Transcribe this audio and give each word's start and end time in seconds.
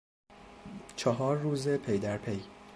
چهار 0.95 1.37
روز 1.37 1.67
پیدرپی 1.69 2.43